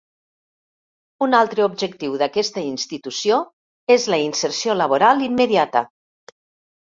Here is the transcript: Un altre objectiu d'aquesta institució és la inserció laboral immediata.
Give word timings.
Un 1.25 1.35
altre 1.39 1.65
objectiu 1.65 2.15
d'aquesta 2.21 2.63
institució 2.69 3.37
és 3.97 4.09
la 4.13 4.19
inserció 4.29 4.77
laboral 4.79 5.21
immediata. 5.27 5.85